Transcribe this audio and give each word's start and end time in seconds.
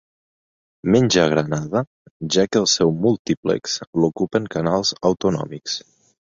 Menys 0.95 1.17
a 1.23 1.25
Granada, 1.33 1.83
ja 2.37 2.47
que 2.49 2.59
el 2.63 2.67
seu 2.73 2.95
múltiplex 3.05 3.79
l'ocupen 4.03 4.51
canals 4.59 4.99
autonòmics. 5.15 5.81